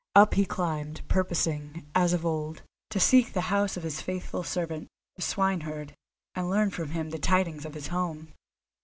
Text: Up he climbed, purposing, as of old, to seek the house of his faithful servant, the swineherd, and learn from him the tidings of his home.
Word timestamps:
Up 0.15 0.33
he 0.33 0.47
climbed, 0.47 1.07
purposing, 1.07 1.85
as 1.93 2.11
of 2.11 2.25
old, 2.25 2.63
to 2.89 2.99
seek 2.99 3.33
the 3.33 3.39
house 3.53 3.77
of 3.77 3.83
his 3.83 4.01
faithful 4.01 4.43
servant, 4.43 4.87
the 5.15 5.21
swineherd, 5.21 5.93
and 6.33 6.49
learn 6.49 6.71
from 6.71 6.89
him 6.89 7.11
the 7.11 7.19
tidings 7.19 7.65
of 7.65 7.75
his 7.75 7.89
home. 7.89 8.33